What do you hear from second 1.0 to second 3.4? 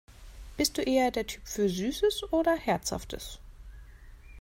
der Typ für Süßes oder Herzhaftes?